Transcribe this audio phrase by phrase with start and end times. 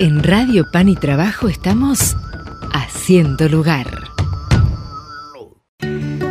[0.00, 2.16] En Radio Pan y Trabajo estamos
[2.72, 3.86] haciendo lugar.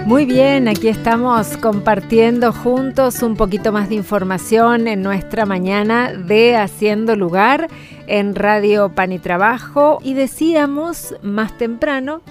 [0.05, 6.55] Muy bien, aquí estamos compartiendo juntos un poquito más de información en nuestra mañana de
[6.55, 7.68] Haciendo Lugar
[8.07, 12.21] en Radio Pan y Trabajo y decíamos más temprano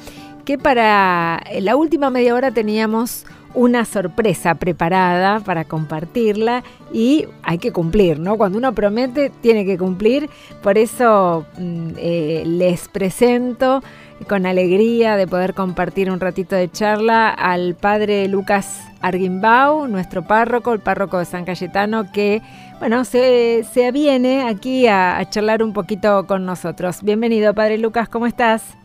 [0.46, 3.26] que para la última media hora teníamos
[3.56, 6.62] una sorpresa preparada para compartirla
[6.92, 8.36] y hay que cumplir, ¿no?
[8.36, 10.28] Cuando uno promete, tiene que cumplir.
[10.62, 13.82] Por eso mm, eh, les presento
[14.28, 20.74] con alegría de poder compartir un ratito de charla al padre Lucas Arguimbau, nuestro párroco,
[20.74, 22.42] el párroco de San Cayetano, que,
[22.78, 27.02] bueno, se, se aviene aquí a, a charlar un poquito con nosotros.
[27.02, 28.76] Bienvenido, padre Lucas, ¿cómo estás?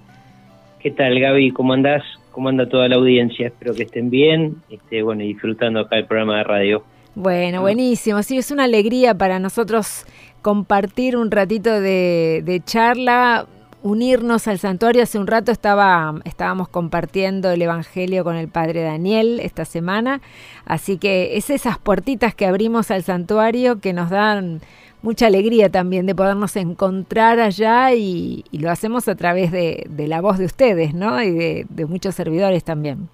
[0.79, 1.51] ¿Qué tal, Gaby?
[1.51, 2.03] ¿Cómo andás?
[2.31, 3.47] ¿Cómo anda toda la audiencia?
[3.47, 6.83] Espero que estén bien, este, bueno, disfrutando acá el programa de radio.
[7.15, 7.61] Bueno, ah.
[7.61, 8.23] buenísimo.
[8.23, 10.05] Sí, es una alegría para nosotros
[10.41, 13.47] compartir un ratito de, charla,
[13.83, 15.03] unirnos al santuario.
[15.03, 20.21] Hace un rato estaba, estábamos compartiendo el Evangelio con el Padre Daniel esta semana,
[20.65, 24.61] así que es esas puertitas que abrimos al santuario que nos dan
[25.01, 30.37] mucha alegría también de podernos encontrar allá y, lo hacemos a través de, la voz
[30.37, 31.21] de ustedes, ¿no?
[31.21, 33.09] Y de, muchos servidores también.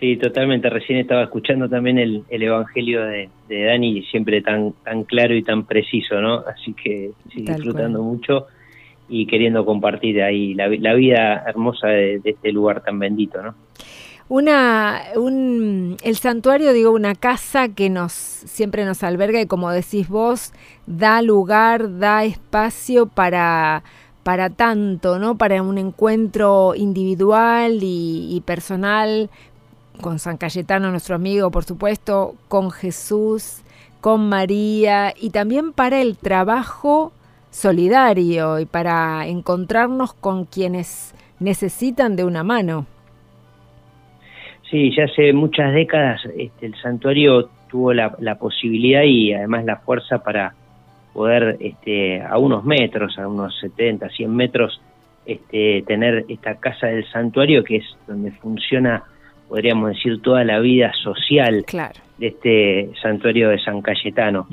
[0.00, 0.70] Sí, totalmente.
[0.70, 6.20] Recién estaba escuchando también el, Evangelio de, Dani, siempre tan, tan claro y tan preciso,
[6.20, 6.44] ¿no?
[6.46, 8.46] Así que sí, disfrutando mucho
[9.08, 13.54] y queriendo compartir ahí la, vida hermosa de, de este lugar tan bendito, ¿no?
[14.28, 20.08] Una un, el santuario digo una casa que nos siempre nos alberga y como decís
[20.08, 20.52] vos
[20.86, 23.82] da lugar da espacio para
[24.22, 29.30] para tanto no para un encuentro individual y, y personal
[30.02, 33.62] con San Cayetano nuestro amigo por supuesto con Jesús
[34.00, 37.12] con María y también para el trabajo
[37.50, 42.86] solidario y para encontrarnos con quienes necesitan de una mano.
[44.70, 50.22] Sí, ya hace muchas décadas este, el santuario tuvo la, posibilidad y además la fuerza
[50.22, 50.54] para
[51.12, 54.80] poder este, a unos metros, a unos 70, 100 metros,
[55.26, 59.04] este, tener esta casa del santuario que es donde funciona,
[59.48, 61.64] podríamos decir, toda la vida social
[62.18, 64.48] de este santuario de San Cayetano.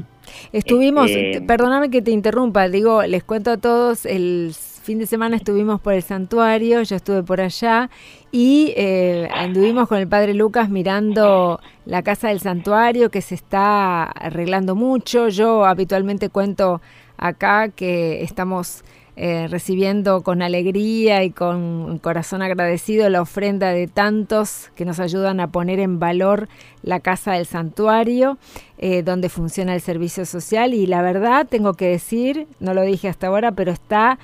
[0.51, 4.51] Estuvimos, este, perdóname que te interrumpa, digo, les cuento a todos el
[4.85, 7.89] fin de semana estuvimos por el santuario, yo estuve por allá
[8.37, 14.03] y eh, anduvimos con el padre Lucas mirando la casa del santuario que se está
[14.03, 15.29] arreglando mucho.
[15.29, 16.81] Yo habitualmente cuento
[17.15, 18.83] acá que estamos
[19.15, 25.39] eh, recibiendo con alegría y con corazón agradecido la ofrenda de tantos que nos ayudan
[25.39, 26.49] a poner en valor
[26.83, 28.37] la casa del santuario,
[28.77, 30.73] eh, donde funciona el servicio social.
[30.73, 34.19] Y la verdad, tengo que decir, no lo dije hasta ahora, pero está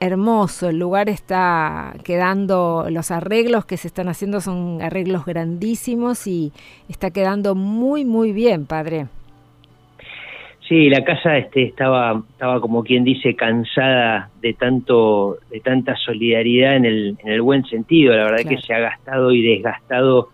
[0.00, 6.52] hermoso, el lugar está quedando, los arreglos que se están haciendo son arreglos grandísimos y
[6.88, 9.06] está quedando muy, muy bien, padre.
[10.68, 16.76] Sí, la casa este, estaba, estaba como quien dice cansada de tanto, de tanta solidaridad
[16.76, 18.14] en el, en el buen sentido.
[18.14, 20.28] La verdad que se ha gastado y desgastado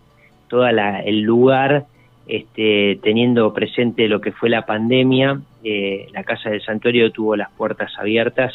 [0.49, 1.85] todo el lugar,
[2.27, 5.39] este, teniendo presente lo que fue la pandemia.
[5.63, 8.53] Eh, la casa del santuario tuvo las puertas abiertas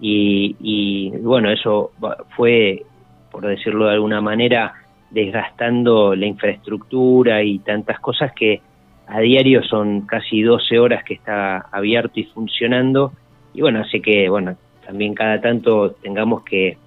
[0.00, 1.92] y, bueno, eso
[2.36, 2.84] fue,
[3.30, 4.74] por decirlo de alguna manera,
[5.10, 8.60] desgastando la infraestructura y tantas cosas que
[9.06, 13.12] a diario son casi 12 horas que está abierto y funcionando
[13.52, 14.56] y bueno, hace que bueno,
[14.86, 16.78] también cada tanto tengamos que,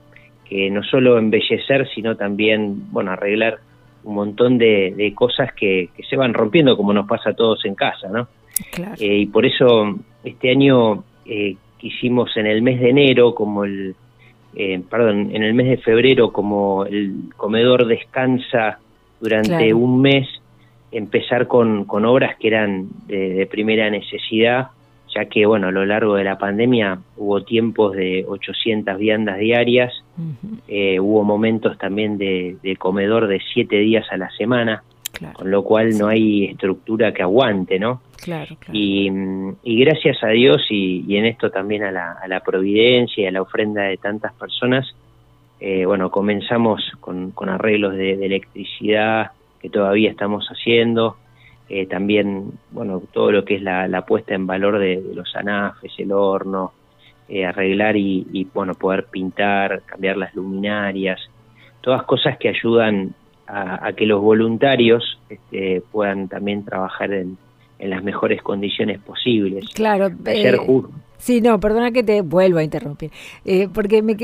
[0.46, 3.60] que no solo embellecer, sino también bueno, arreglar
[4.04, 7.76] un montón de, cosas que, que, se van rompiendo como nos pasa a todos en
[7.76, 8.28] casa, ¿no?
[9.00, 13.96] Eh, y por eso este año eh, hicimos en el mes de enero como el,
[14.56, 18.80] eh, perdón, en el mes de febrero como el comedor descansa
[19.20, 20.28] durante un mes,
[20.92, 24.70] empezar con, con obras que eran de, primera necesidad,
[25.16, 29.94] ya que, bueno, a lo largo de la pandemia hubo tiempos de 800 viandas diarias,
[30.68, 34.84] eh, hubo momentos también de, de comedor de siete días a la semana,
[35.34, 38.02] con lo cual no hay estructura que aguante, ¿no?
[38.22, 39.10] Claro, Y,
[39.64, 43.98] gracias a Dios y, en esto también a la, providencia y a la ofrenda de
[43.98, 44.96] tantas personas,
[45.60, 49.32] eh, bueno, comenzamos con, arreglos de, electricidad
[49.62, 51.18] que todavía estamos haciendo,
[51.70, 56.12] eh, también, bueno, todo lo que es la, puesta en valor de, los anafes, el
[56.14, 56.72] horno,
[57.28, 61.20] eh, arreglar y, y, bueno, poder pintar, cambiar las luminarias,
[61.82, 63.14] todas cosas que ayudan
[63.54, 67.38] a, que los voluntarios este, puedan también trabajar en,
[67.80, 69.66] las mejores condiciones posibles.
[69.74, 70.58] Claro, eh,
[71.24, 73.10] Sí, no, perdona que te vuelvo a interrumpir,
[73.46, 74.18] eh, porque me,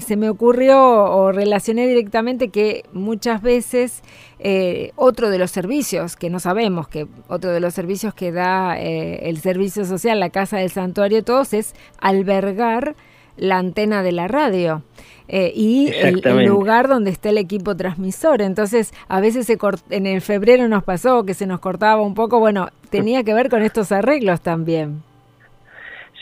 [0.00, 4.02] se me ocurrió o relacioné directamente que muchas veces
[4.38, 8.80] eh, otro de los servicios, que no sabemos que otro de los servicios que da
[8.80, 12.96] eh, el servicio social, la Casa del Santuario, todos, es albergar
[13.38, 14.82] la antena de la radio.
[15.28, 18.42] y el, lugar donde está el equipo transmisor.
[18.42, 19.58] Entonces, a veces se
[19.90, 22.40] en el febrero nos pasó que se nos cortaba un poco.
[22.40, 25.02] Bueno, tenía que ver con estos arreglos también.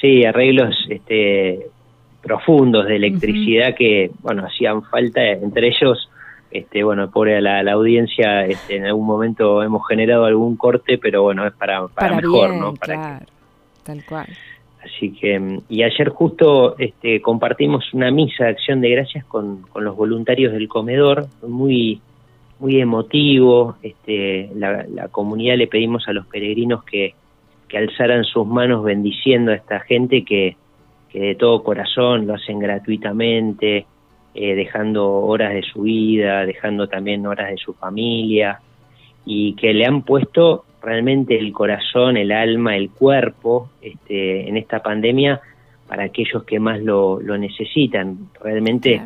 [0.01, 1.69] Sí, arreglos este,
[2.23, 6.11] profundos de electricidad que, bueno, hacían falta, entre ellos,
[6.51, 11.23] este, bueno, pobre a la, audiencia, este, en algún momento hemos generado algún corte, pero
[11.23, 12.75] bueno, es para, para, mejor, ¿no?
[12.75, 13.23] Para
[13.85, 14.27] tal cual.
[14.87, 19.85] Así que, y ayer justo este, compartimos una misa de acción de gracias con, con
[19.85, 22.01] los voluntarios del comedor, muy
[22.59, 27.15] muy emotivo, este, la, la comunidad le pedimos a los peregrinos que,
[27.69, 30.57] que alzaran sus manos bendiciendo a esta gente que,
[31.11, 33.87] que de todo corazón lo hacen gratuitamente,
[34.35, 38.61] eh, dejando horas de su vida, dejando también horas de su familia,
[39.25, 44.81] y que le han puesto realmente el corazón, el alma, el cuerpo este, en esta
[44.81, 45.41] pandemia
[45.89, 48.31] para aquellos que más lo, lo necesitan.
[48.41, 49.03] Realmente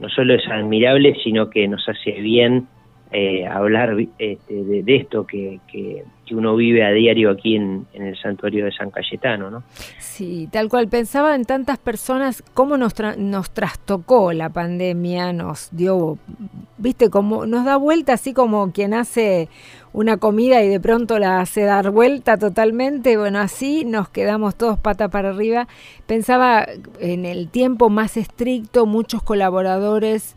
[0.00, 2.66] no solo es admirable, sino que nos hace bien
[3.12, 8.64] eh, hablar este, de, esto que, que, uno vive a diario aquí en, el santuario
[8.64, 9.64] de San Cayetano, ¿no?
[9.98, 10.86] Sí, tal cual.
[10.86, 16.18] Pensaba en tantas personas, cómo nos, nos trastocó la pandemia, nos dio,
[16.78, 19.48] viste, como nos da vuelta así como quien hace
[19.92, 23.16] una comida y de pronto la hace dar vuelta totalmente.
[23.16, 25.66] Bueno, así nos quedamos todos pata para arriba.
[26.06, 26.64] Pensaba
[27.00, 30.36] en el tiempo más estricto, muchos colaboradores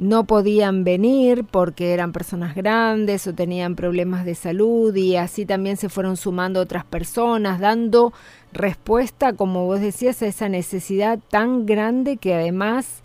[0.00, 5.76] no podían venir porque eran personas grandes o tenían problemas de salud y así también
[5.76, 8.14] se fueron sumando otras personas, dando
[8.50, 13.02] respuesta, como vos decías, a esa necesidad tan grande que además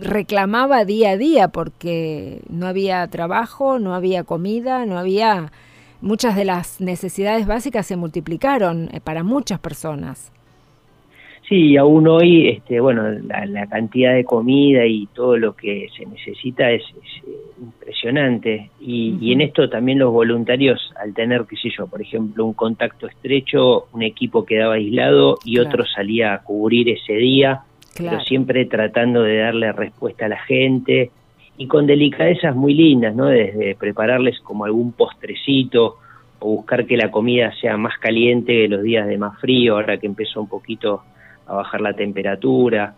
[0.00, 5.52] reclamaba día a día porque no había trabajo, no había comida, no había...
[6.00, 10.32] Muchas de las necesidades básicas se multiplicaron eh, para muchas personas.
[11.48, 16.70] Sí, aún hoy, este, bueno, la, cantidad de comida y todo lo que se necesita
[16.70, 16.82] es,
[17.26, 17.30] eh,
[17.60, 18.70] impresionante.
[18.80, 23.06] Y, en esto también los voluntarios, al tener, qué sé yo, por ejemplo, un contacto
[23.06, 27.60] estrecho, un equipo quedaba aislado y otro salía a cubrir ese día,
[27.96, 31.10] pero siempre tratando de darle respuesta a la gente
[31.58, 33.26] y con delicadezas muy lindas, ¿no?
[33.26, 35.98] Desde prepararles como algún postrecito
[36.38, 40.06] o buscar que la comida sea más caliente los días de más frío, ahora que
[40.06, 41.02] empezó un poquito
[41.46, 42.94] a bajar la temperatura,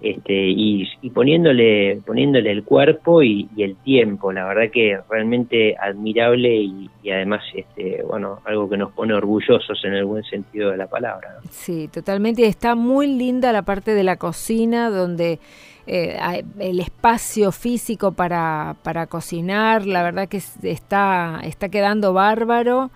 [0.00, 6.88] este, y, poniéndole, poniéndole el cuerpo y, el tiempo, la verdad que realmente admirable y,
[7.10, 11.38] además, este, bueno, algo que nos pone orgullosos en el buen sentido de la palabra.
[11.50, 15.40] Sí, totalmente, está muy linda la parte de la cocina donde
[15.88, 16.16] eh,
[16.60, 22.90] el espacio físico para, para cocinar, la verdad que está, está quedando bárbaro.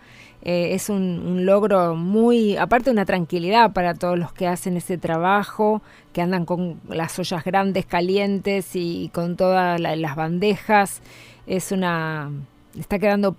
[0.44, 5.83] Eh, es un, logro muy, aparte una tranquilidad para todos los que hacen ese trabajo,
[6.12, 11.00] que andan con las ollas grandes, calientes y, con todas las bandejas.
[11.47, 12.31] Es una,
[12.79, 13.37] está quedando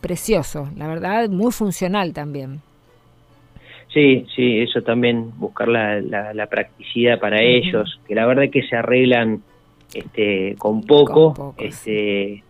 [0.00, 2.60] precioso, la verdad, muy funcional también.
[3.92, 8.62] Sí, sí, eso también, buscar la, la, practicidad para ellos, que la verdad es que
[8.62, 9.42] se arreglan
[9.94, 12.42] este, con poco, este,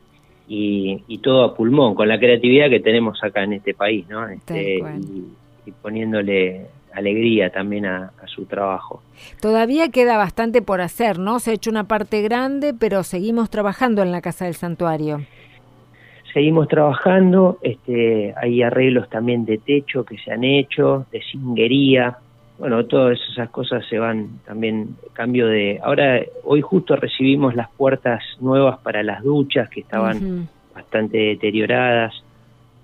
[0.48, 4.26] y, todo a pulmón, con la creatividad que tenemos acá en este país, ¿no?
[4.28, 9.02] Este, y, poniéndole alegría también a, su trabajo.
[9.40, 11.40] Todavía queda bastante por hacer, ¿no?
[11.40, 15.20] Se ha hecho una parte grande, pero seguimos trabajando en la Casa del Santuario.
[16.32, 22.18] Seguimos trabajando, este, hay arreglos también de techo que se han hecho, de cinguería,
[22.58, 25.78] bueno, todas esas cosas se van también, cambio de...
[25.82, 32.12] Ahora, hoy justo recibimos las puertas nuevas para las duchas que estaban bastante deterioradas.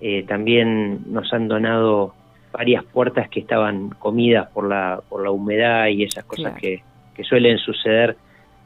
[0.00, 2.14] Eh, también nos han donado
[2.52, 6.83] varias puertas que estaban comidas por la, por la humedad y esas cosas que,
[7.16, 8.16] que, suelen suceder.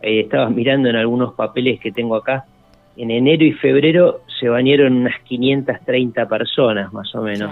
[0.03, 2.45] Eh, estaba mirando en algunos papeles que tengo acá.
[2.99, 7.51] En enero y febrero se bañaron unas 530 personas, más o menos.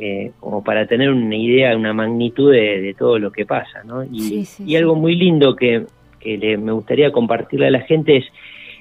[0.00, 4.02] Eh, como para tener una idea, una magnitud de, todo lo que pasa, ¿no?
[4.04, 5.84] Y, algo muy lindo que,
[6.24, 8.24] me gustaría compartirle a la gente es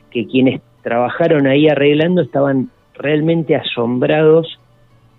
[0.09, 4.59] que quienes trabajaron ahí arreglando estaban realmente asombrados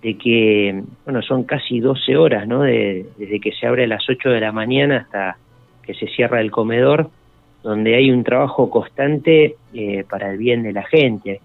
[0.02, 2.62] de que, bueno, son casi 12 horas, ¿no?
[2.62, 5.36] desde que se abre a las 8 de la mañana hasta
[5.82, 7.10] que se cierra el comedor,
[7.62, 11.40] donde hay un trabajo constante eh, para el bien de la gente.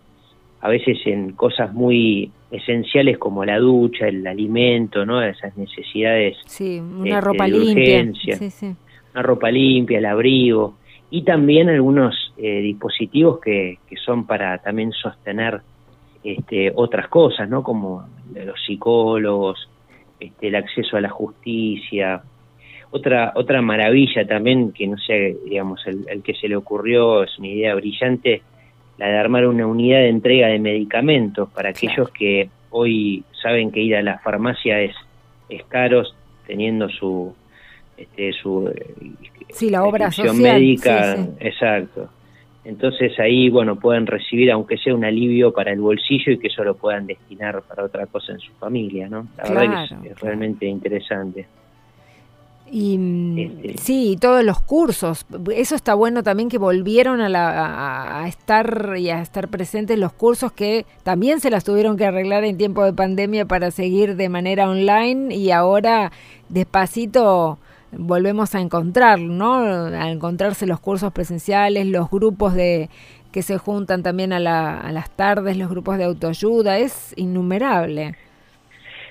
[0.62, 5.22] A veces en cosas muy esenciales como la ducha, el alimento, ¿no?
[5.22, 6.38] Esas necesidades.
[6.46, 8.12] Sí, una este, ropa limpia.
[9.14, 10.76] Una ropa limpia, el abrigo
[11.10, 15.62] y también algunos eh, dispositivos que, que, son para también sostener
[16.24, 17.64] este, otras cosas, ¿no?
[17.64, 19.70] Como los psicólogos,
[20.20, 22.22] este, el acceso a la justicia.
[22.92, 27.38] Otra, otra maravilla también, que no sé, digamos, el, el que se le ocurrió, es
[27.38, 28.42] una idea brillante,
[28.98, 33.82] la de armar una unidad de entrega de medicamentos para aquellos que hoy saben que
[33.82, 34.96] ir a la farmacia es,
[35.50, 36.04] es caro,
[36.46, 37.34] teniendo su,
[37.96, 38.72] este, su
[39.50, 40.36] sí, la obra social.
[40.36, 42.10] médica, exacto.
[42.64, 46.66] Entonces ahí, bueno, pueden recibir, aunque sea un alivio para el bolsillo y que eso
[46.66, 49.28] lo puedan destinar para otra cosa en su familia, ¿no?
[49.38, 51.46] La verdad que es realmente interesante.
[52.72, 55.26] Y mm, este, sí, todos los cursos.
[55.54, 60.14] Eso está bueno también que volvieron a, la, a, estar y a estar presentes los
[60.14, 64.30] cursos que también se las tuvieron que arreglar en tiempo de pandemia para seguir de
[64.30, 66.12] manera online y ahora
[66.50, 67.58] despacito
[67.92, 69.56] volvemos a encontrar, ¿no?
[69.56, 72.90] A encontrarse los cursos presenciales, los grupos de
[73.32, 78.16] que se juntan también a, la, a las tardes, los grupos de autoayuda, es innumerable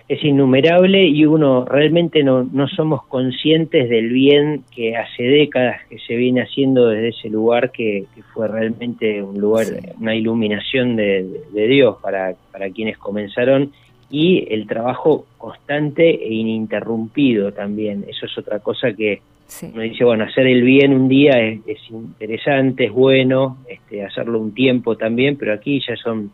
[0.08, 5.98] es innumerable y uno realmente no, no somos conscientes del bien que hace décadas que
[5.98, 9.66] se viene haciendo desde ese lugar que, fue realmente un lugar,
[9.98, 13.72] una iluminación de, Dios para, para quienes comenzaron
[14.10, 18.04] y el trabajo constante e ininterrumpido también.
[18.08, 19.20] Eso es otra cosa que
[19.62, 24.38] uno dice, bueno, hacer el bien un día es, es interesante, es bueno, este, hacerlo
[24.38, 26.30] un tiempo también, pero aquí ya son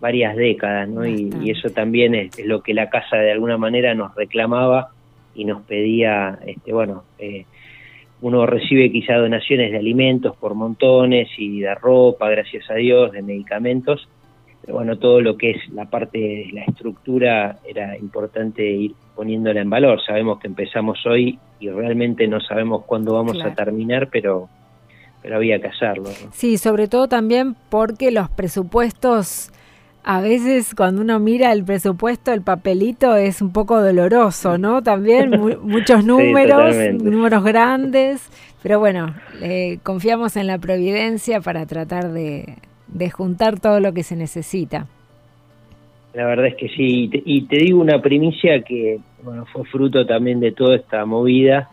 [0.00, 1.06] varias décadas, ¿no?
[1.06, 4.90] Y, eso también es, lo que la casa de alguna manera nos reclamaba
[5.34, 7.44] y nos pedía, este, bueno, eh,
[8.20, 13.22] uno recibe quizá donaciones de alimentos por montones y de ropa, gracias a Dios, de
[13.22, 14.08] medicamentos,
[14.60, 19.60] pero bueno, todo lo que es la parte de la estructura era importante ir poniéndola
[19.60, 20.00] en valor.
[20.04, 24.48] Sabemos que empezamos hoy y realmente no sabemos cuándo vamos a terminar, pero
[25.22, 26.10] pero había que hacerlo.
[26.32, 29.50] Sí, sobre todo también porque los presupuestos
[30.04, 34.82] a veces cuando uno mira el presupuesto, el papelito es un poco doloroso, ¿no?
[34.82, 35.30] También
[35.62, 38.28] muchos números, números grandes,
[38.62, 39.14] pero bueno,
[39.82, 42.56] confiamos en la providencia para tratar de,
[43.12, 44.86] juntar todo lo que se necesita.
[46.14, 50.40] La verdad es que sí, y te, digo una primicia que bueno, fue fruto también
[50.40, 51.68] de toda esta movida,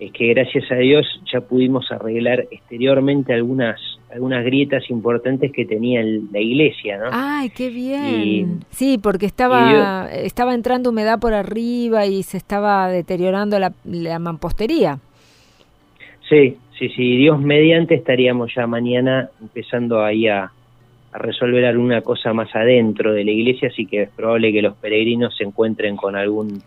[0.00, 3.80] es que gracias a Dios ya pudimos arreglar exteriormente algunas
[4.12, 7.06] algunas grietas importantes que tenía la iglesia, ¿no?
[7.10, 8.60] Ay, qué bien.
[8.70, 15.00] sí, porque estaba estaba entrando humedad por arriba y se estaba deteriorando la, mampostería.
[16.28, 17.16] Sí, sí, sí.
[17.16, 20.52] Dios mediante estaríamos ya mañana empezando ahí a,
[21.16, 25.36] resolver alguna cosa más adentro de la iglesia, así que es probable que los peregrinos
[25.36, 26.60] se encuentren con algún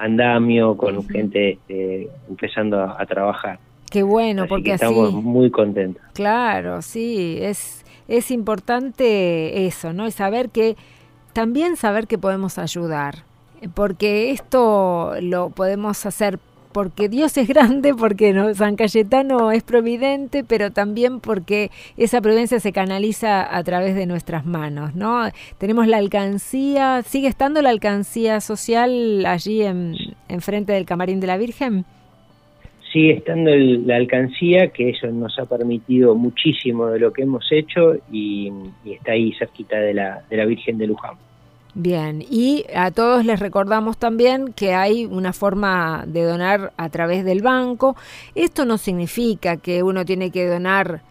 [0.00, 3.58] andamio, con gente este, empezando a trabajar.
[3.90, 6.02] Qué bueno, porque estamos muy contentos.
[6.14, 10.06] Claro, sí, es es importante eso, ¿no?
[10.06, 10.76] Y saber que
[11.32, 13.22] también saber que podemos ayudar,
[13.74, 16.40] porque esto lo podemos hacer
[16.72, 18.34] porque Dios es grande, porque.
[18.54, 24.46] San Cayetano es providente, pero también porque esa providencia se canaliza a través de nuestras
[24.46, 25.22] manos, ¿no?
[25.58, 29.94] Tenemos la alcancía, ¿sigue estando la alcancía social allí en,
[30.28, 31.84] en frente del Camarín de la Virgen?
[32.92, 37.96] sigue estando la alcancía, que eso nos ha permitido muchísimo de lo que hemos hecho
[38.10, 38.52] y,
[38.84, 41.14] está ahí cerquita de la, de la Virgen de Luján.
[41.74, 47.24] Bien, y a todos les recordamos también que hay una forma de donar a través
[47.24, 47.94] del banco.
[48.34, 51.02] Esto no significa que uno tiene que donar,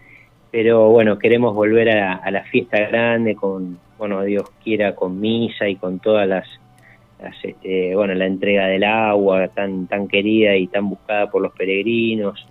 [0.51, 5.75] pero bueno, queremos volver a, la fiesta grande con, bueno, Dios quiera, con misa y
[5.75, 6.47] con todas las,
[7.43, 12.45] este, bueno, la entrega del agua tan, tan querida y tan buscada por los peregrinos.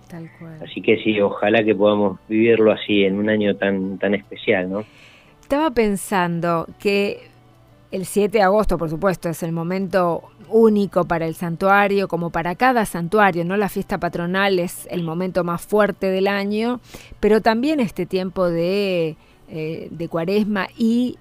[0.63, 4.83] Así que sí, ojalá que podamos vivirlo así en un año tan, tan especial, ¿no?
[5.41, 7.29] Estaba pensando que
[7.91, 12.53] el 7 de agosto, por supuesto, es el momento único para el santuario, como para
[12.55, 13.57] cada santuario, ¿no?
[13.57, 16.79] La fiesta patronal es el momento más fuerte del año,
[17.19, 19.15] pero también este tiempo de,
[19.49, 21.17] eh, de cuaresma y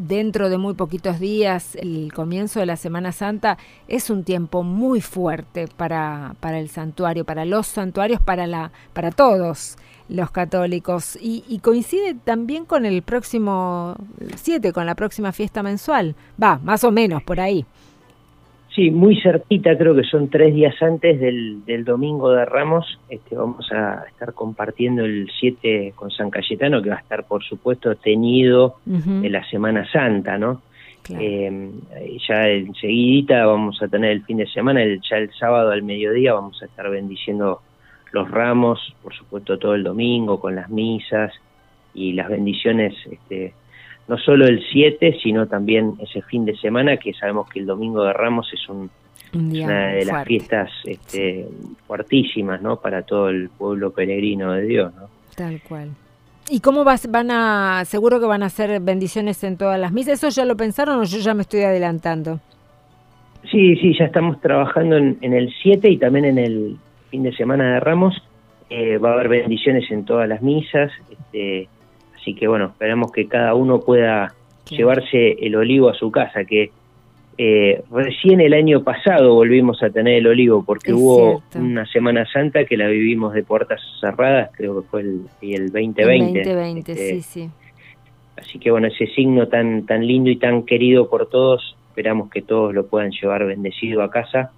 [0.00, 5.00] dentro de muy poquitos días, el comienzo de la Semana Santa, es un tiempo muy
[5.00, 9.76] fuerte para, para el santuario, para los santuarios, para, la, para todos
[10.08, 11.18] los católicos.
[11.20, 13.94] Y, coincide también con el próximo
[14.36, 16.16] 7, con la próxima fiesta mensual.
[16.42, 17.66] Va, más o menos por ahí.
[18.74, 23.00] Sí, muy cerquita, creo que son tres días antes del, del Domingo de Ramos.
[23.08, 27.42] Este, vamos a estar compartiendo el 7 con San Cayetano, que va a estar, por
[27.42, 30.62] supuesto, tenido en la Semana Santa, ¿no?
[31.18, 31.70] Eh,
[32.28, 36.34] ya enseguidita vamos a tener el fin de semana, el, ya el sábado al mediodía
[36.34, 37.62] vamos a estar bendiciendo
[38.12, 41.32] los ramos, por supuesto todo el domingo con las misas
[41.94, 43.54] y las bendiciones, este,
[44.08, 48.04] no solo el 7, sino también ese fin de semana, que sabemos que el domingo
[48.04, 48.90] de ramos es un,
[49.34, 51.46] una de las fiestas este,
[51.86, 52.76] fuertísimas ¿no?
[52.76, 54.92] para todo el pueblo peregrino de Dios.
[54.94, 55.08] ¿no?
[55.36, 55.90] Tal cual.
[56.48, 60.14] ¿Y cómo vas, van a, seguro que van a hacer bendiciones en todas las misas?
[60.14, 62.40] ¿Eso ya lo pensaron o yo ya me estoy adelantando?
[63.50, 66.76] Sí, sí, ya estamos trabajando en, en el 7 y también en el
[67.10, 68.20] fin de semana de Ramos.
[68.68, 71.68] Eh, va a haber bendiciones en todas las misas, este,
[72.20, 74.34] así que bueno, esperamos que cada uno pueda
[74.68, 76.70] llevarse el olivo a su casa, que
[77.38, 82.66] eh, recién el año pasado volvimos a tener el olivo porque hubo una Semana Santa
[82.66, 86.38] que la vivimos de puertas cerradas, creo que fue el, el 2020.
[86.44, 87.50] 2020, este, sí, sí.
[88.36, 92.42] Así que bueno, ese signo tan, tan lindo y tan querido por todos, esperamos que
[92.42, 94.52] todos lo puedan llevar bendecido a casa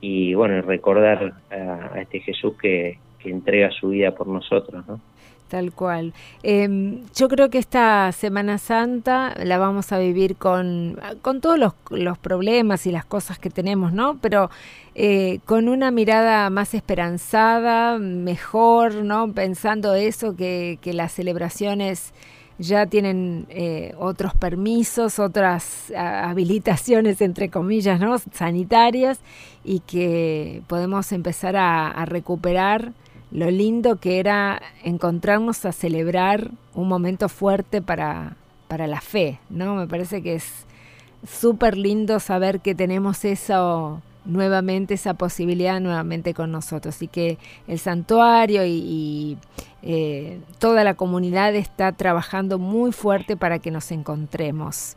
[0.00, 5.00] y bueno, recordar a, este Jesús que, entrega su vida por nosotros, ¿no?
[5.48, 6.12] Tal cual.
[6.42, 11.56] Em, yo creo que esta Semana Santa la vamos a vivir con, con todos
[11.90, 14.18] los, problemas y las cosas que tenemos, ¿no?
[14.20, 14.50] Pero
[14.96, 19.32] eh, con una mirada más esperanzada, mejor, ¿no?
[19.32, 22.12] Pensando eso, que, que las celebraciones
[22.58, 28.16] ya tienen eh, otros permisos, otras habilitaciones, entre comillas, ¿no?
[28.18, 29.18] sanitarias,
[29.64, 32.92] y que podemos empezar a, recuperar
[33.30, 38.36] lo lindo que era encontrarnos a celebrar un momento fuerte para,
[38.68, 39.74] para la fe, ¿no?
[39.74, 40.66] Me parece que es
[41.26, 47.00] súper lindo saber que tenemos eso nuevamente, esa posibilidad nuevamente con nosotros.
[47.02, 49.38] Y que el santuario y
[49.82, 54.96] eh, toda la comunidad está trabajando muy fuerte para que nos encontremos.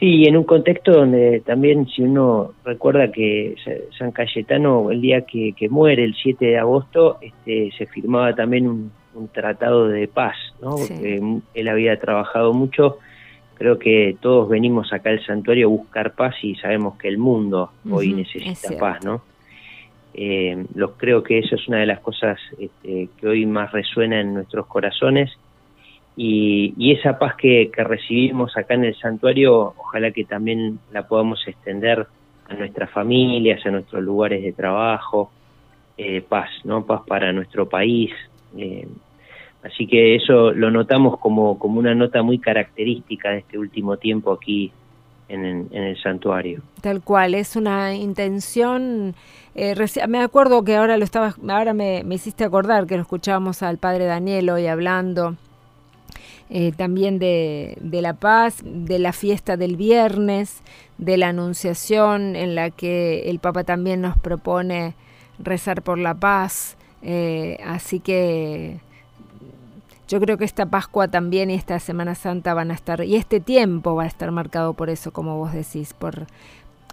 [0.00, 3.54] Sí, en un contexto donde también si uno recuerda que
[3.98, 8.90] San Cayetano, el día que, muere, el 7 de agosto, este, se firmaba también un,
[9.34, 10.76] tratado de paz, ¿no?
[10.76, 11.20] Porque
[11.52, 12.98] él había trabajado mucho.
[13.58, 17.70] Creo que todos venimos acá al santuario a buscar paz y sabemos que el mundo
[17.90, 19.20] hoy necesita paz, ¿no?
[20.14, 24.20] Eh, los creo que eso es una de las cosas este, que hoy más resuena
[24.20, 25.30] en nuestros corazones
[26.22, 32.06] y, esa paz que, recibimos acá en el santuario, ojalá que también la podamos extender
[32.46, 35.30] a nuestras familias, a nuestros lugares de trabajo,
[35.96, 36.84] eh, paz, ¿no?
[36.84, 38.10] Paz para nuestro país.
[38.54, 38.86] Eh,
[39.62, 44.30] así que eso lo notamos como, como una nota muy característica de este último tiempo
[44.30, 44.70] aquí
[45.28, 46.60] en, el santuario.
[46.82, 49.14] Tal cual, es una intención.
[49.54, 49.74] Eh,
[50.06, 54.04] me acuerdo que ahora lo estaba, ahora me, hiciste acordar que lo escuchábamos al padre
[54.04, 55.36] Daniel hoy hablando.
[56.52, 60.62] Eh, también de, de, la paz, de la fiesta del viernes,
[60.98, 64.94] de la anunciación en la que el Papa también nos propone
[65.38, 66.76] rezar por la paz.
[67.02, 68.80] Eh, así que
[70.08, 73.40] yo creo que esta Pascua también y esta Semana Santa van a estar, y este
[73.40, 76.26] tiempo va a estar marcado por eso, como vos decís, por,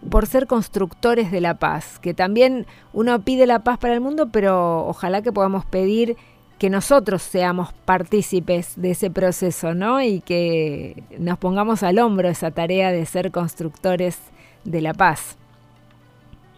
[0.10, 4.30] por ser constructores de la paz, que también uno pide la paz para el mundo,
[4.32, 6.16] pero ojalá que podamos pedir
[6.58, 10.02] que nosotros seamos partícipes de ese proceso, ¿no?
[10.02, 14.20] Y que nos pongamos al hombro esa tarea de ser constructores
[14.64, 15.38] de la paz.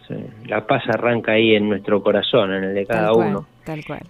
[0.08, 0.14] Sí,
[0.46, 3.46] la paz arranca ahí en nuestro corazón, en el de cada uno.
[3.64, 4.02] Tal cual.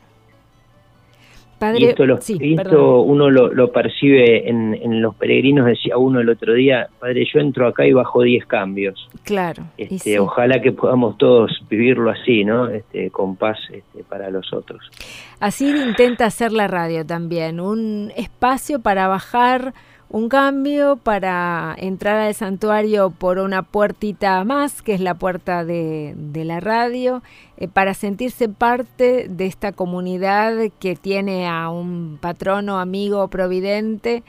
[1.76, 7.40] Y esto, uno lo, percibe en, los peregrinos, decía uno el otro día, padre, yo
[7.40, 9.08] entro acá y bajo 10 cambios.
[9.24, 9.64] Claro.
[9.76, 12.68] Este, Ojalá que podamos todos vivirlo así, ¿no?
[12.68, 14.90] Este, con paz este, para los otros.
[15.38, 19.74] Así intenta hacer la radio también, un espacio para bajar
[20.10, 26.14] un cambio para entrar al santuario por una puertita más, que es la puerta de,
[26.34, 27.22] la radio,
[27.56, 34.24] eh, para sentirse parte de esta comunidad que tiene a un patrono, amigo, providente,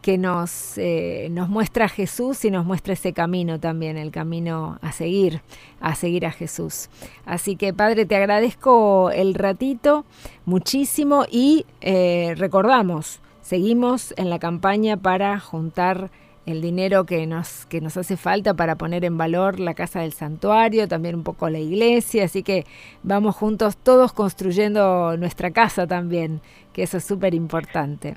[0.00, 4.78] que nos, eh, nos muestra a Jesús y nos muestra ese camino también, el camino
[4.80, 5.42] a seguir,
[5.80, 6.88] a seguir a Jesús.
[7.26, 10.06] Así que Padre, te agradezco el ratito
[10.46, 16.10] muchísimo y eh, recordamos, Seguimos en la campaña para juntar
[16.46, 20.10] el dinero que nos, que nos hace falta para poner en valor la casa del
[20.10, 22.64] santuario, también un poco la iglesia, así que
[23.04, 26.40] vamos juntos todos construyendo nuestra casa también,
[26.72, 28.14] que eso es súper importante.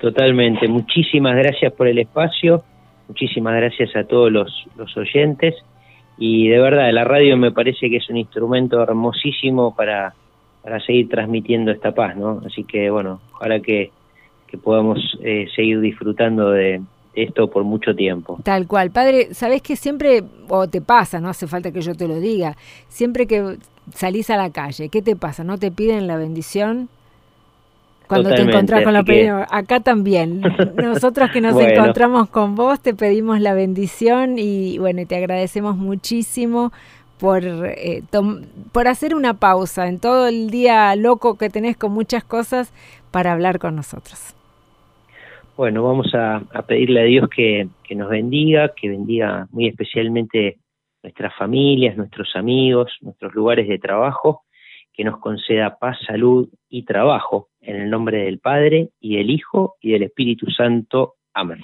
[0.00, 2.64] Totalmente, muchísimas gracias por el espacio,
[3.08, 5.54] muchísimas gracias a todos los, los oyentes
[6.16, 10.14] y de verdad la radio me parece que es un instrumento hermosísimo para
[10.66, 12.42] para seguir transmitiendo esta paz, ¿no?
[12.44, 13.92] Así que bueno, ojalá que,
[14.64, 16.80] podamos eh, seguir disfrutando de
[17.14, 18.38] esto por mucho tiempo.
[18.42, 18.90] Tal cual.
[18.90, 22.56] Padre, ¿sabés que siempre, o te pasa, no hace falta que yo te lo diga,
[22.88, 23.58] siempre que
[23.94, 25.44] salís a la calle, ¿qué te pasa?
[25.44, 26.88] ¿No te piden la bendición?
[28.08, 29.28] Cuando te encontrás con la que...
[29.28, 30.40] acá también.
[30.76, 36.72] Nosotros que nos encontramos con vos, te pedimos la bendición y bueno, te agradecemos muchísimo
[37.18, 38.02] por, eh,
[38.72, 42.72] por hacer una pausa en todo el día loco que tenés con muchas cosas
[43.10, 44.34] para hablar con nosotros.
[45.56, 50.58] Bueno, vamos a, pedirle a Dios que, nos bendiga, que bendiga muy especialmente
[51.02, 54.42] nuestras familias, nuestros amigos, nuestros lugares de trabajo,
[54.92, 59.76] que nos conceda paz, salud y trabajo, en el nombre del Padre y del Hijo
[59.80, 61.14] y del Espíritu Santo.
[61.32, 61.60] Amén.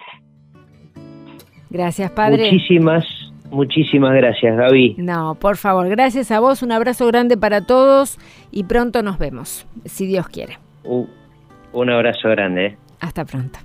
[1.69, 2.51] Gracias, Padre.
[2.51, 4.95] Muchísimas Muchísimas gracias, Gaby.
[4.97, 8.19] No, por favor, gracias a vos, un abrazo grande para todos
[8.51, 10.59] y pronto nos vemos, si Dios quiere.
[10.85, 12.67] un abrazo grande.
[12.67, 12.77] ¿eh?
[13.01, 13.59] Hasta pronto.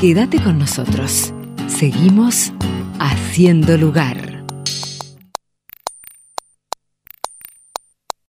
[0.00, 1.32] Quédate con nosotros.
[1.66, 2.52] Seguimos
[2.98, 4.35] haciendo lugar.